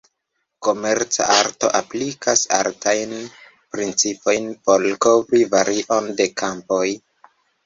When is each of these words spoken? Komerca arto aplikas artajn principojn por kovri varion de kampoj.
Komerca 0.67 1.25
arto 1.33 1.69
aplikas 1.79 2.45
artajn 2.59 3.13
principojn 3.77 4.49
por 4.65 4.87
kovri 5.07 5.45
varion 5.53 6.11
de 6.23 6.29
kampoj. 6.45 6.85